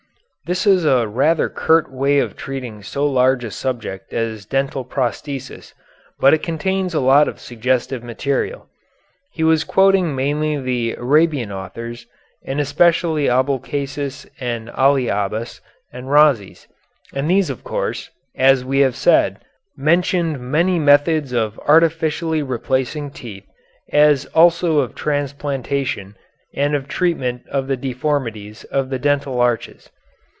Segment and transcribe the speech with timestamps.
[0.47, 5.73] This is a rather curt way of treating so large a subject as dental prosthesis,
[6.19, 8.67] but it contains a lot of suggestive material.
[9.31, 12.05] He was quoting mainly the Arabian authors,
[12.45, 15.61] and especially Abulcasis and Ali Abbas
[15.93, 16.67] and Rhazes,
[17.13, 19.39] and these of course, as we have said,
[19.77, 23.45] mentioned many methods of artificially replacing teeth
[23.93, 26.17] as also of transplantation
[26.53, 29.89] and of treatment of the deformities of the dental arches.